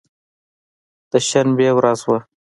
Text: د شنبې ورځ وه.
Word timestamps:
د 1.11 1.13
شنبې 1.27 1.69
ورځ 1.77 1.99
وه. 2.07 2.17